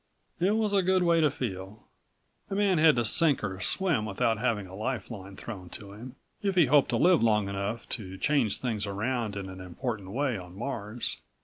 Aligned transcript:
It 0.39 0.55
was 0.55 0.73
a 0.73 0.81
good 0.81 1.03
way 1.03 1.21
to 1.21 1.29
feel. 1.29 1.83
A 2.49 2.55
man 2.55 2.79
had 2.79 2.95
to 2.95 3.05
sink 3.05 3.43
or 3.43 3.59
swim 3.61 4.03
without 4.03 4.39
having 4.39 4.65
a 4.65 4.73
life 4.75 5.11
line 5.11 5.35
thrown 5.35 5.69
to 5.77 5.91
him 5.93 6.15
if 6.41 6.55
he 6.55 6.65
hoped 6.65 6.89
to 6.89 6.97
live 6.97 7.21
long 7.21 7.47
enough 7.47 7.87
to 7.89 8.17
change 8.17 8.57
things 8.57 8.87
around 8.87 9.35
in 9.35 9.47
an 9.47 9.61
important 9.61 10.09
way 10.09 10.39
on 10.39 10.57
Mars. 10.57 11.17